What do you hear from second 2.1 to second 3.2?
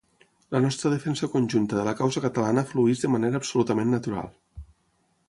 catalana flueix de